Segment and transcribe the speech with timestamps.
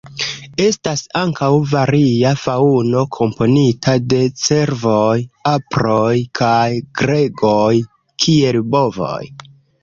[0.67, 5.13] Estas ankaŭ varia faŭno komponita de cervoj,
[5.51, 6.65] aproj, kaj
[7.03, 7.71] gregoj
[8.27, 9.23] kiel bovoj.